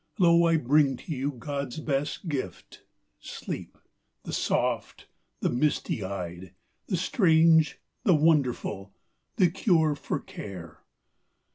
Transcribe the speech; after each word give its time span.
Lo, 0.17 0.45
I 0.47 0.57
bring 0.57 0.97
to 0.97 1.11
you 1.13 1.29
God's 1.29 1.77
best 1.79 2.27
gift, 2.27 2.81
sleep! 3.19 3.77
the 4.23 4.33
soft, 4.33 5.05
the 5.41 5.49
misty 5.51 6.03
eyed; 6.03 6.55
The 6.87 6.97
strange, 6.97 7.79
the 8.03 8.15
wonderful! 8.15 8.95
the 9.35 9.51
cure 9.51 9.93
for 9.93 10.19
care!" 10.19 10.79